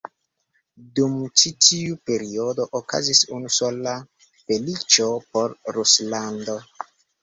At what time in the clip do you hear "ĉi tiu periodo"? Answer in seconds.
1.41-2.67